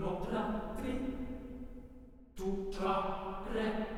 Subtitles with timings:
[0.00, 0.94] Ropra, tri,
[2.34, 3.93] tu, tra, re,